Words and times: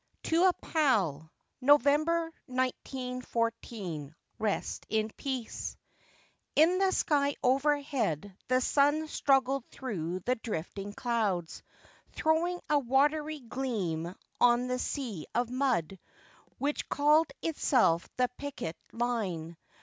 TO 0.23 0.45
A 0.45 0.53
PAL. 0.53 1.31
NOVEMBER, 1.61 2.31
I914. 2.49 3.35
R.I. 4.39 5.09
P. 5.15 5.49
In 6.55 6.77
the 6.79 6.91
sky 6.91 7.35
overhead 7.43 8.35
the 8.47 8.61
sun 8.61 9.07
struggled 9.07 9.63
through 9.67 10.21
the 10.21 10.33
drifting 10.37 10.93
clouds, 10.93 11.61
throwing 12.13 12.59
a 12.67 12.79
watery 12.79 13.41
gleam 13.41 14.15
on 14.39 14.65
the 14.65 14.79
sea 14.79 15.27
of 15.35 15.51
mud 15.51 15.99
which 16.57 16.89
called 16.89 17.31
itself 17.43 18.09
the 18.17 18.27
picket 18.39 18.77
line. 18.91 19.55